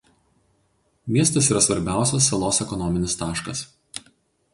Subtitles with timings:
[1.15, 3.63] Miestas yra svarbiausias salos ekonominis taškas.